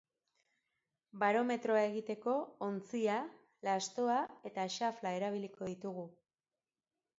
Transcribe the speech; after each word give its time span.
Barometroa 1.23 1.83
egiteko 1.89 2.33
ontzia, 2.69 3.19
lastoa 3.69 4.17
eta 4.53 4.67
xafla 4.79 5.15
erabiliko 5.21 5.71
ditugu. 5.73 6.11